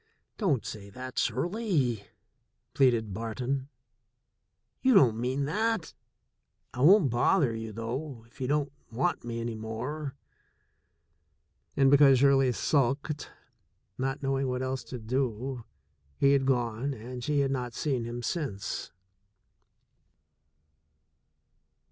[0.39, 2.07] "Don't say that, Shirley,"
[2.73, 3.69] pleaded Barton.
[4.81, 5.93] "You don't mean that.
[6.73, 10.15] I won't bother you, though, if you don't want me any more."
[11.77, 13.29] And because Shirley sulked,
[13.99, 15.65] not knowing what else to do,
[16.17, 18.91] he had gone and she had not seen him since.